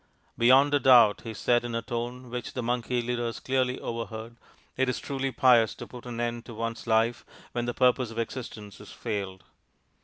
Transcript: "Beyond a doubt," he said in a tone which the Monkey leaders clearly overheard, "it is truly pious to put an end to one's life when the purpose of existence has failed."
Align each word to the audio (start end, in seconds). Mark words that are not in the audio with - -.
"Beyond 0.39 0.73
a 0.73 0.79
doubt," 0.79 1.21
he 1.25 1.35
said 1.35 1.63
in 1.63 1.75
a 1.75 1.83
tone 1.83 2.31
which 2.31 2.53
the 2.53 2.63
Monkey 2.63 3.03
leaders 3.03 3.39
clearly 3.39 3.79
overheard, 3.79 4.35
"it 4.75 4.89
is 4.89 4.97
truly 4.99 5.29
pious 5.31 5.75
to 5.75 5.85
put 5.85 6.07
an 6.07 6.19
end 6.19 6.43
to 6.45 6.55
one's 6.55 6.87
life 6.87 7.23
when 7.51 7.65
the 7.65 7.73
purpose 7.75 8.09
of 8.09 8.17
existence 8.17 8.79
has 8.79 8.91
failed." 8.91 9.43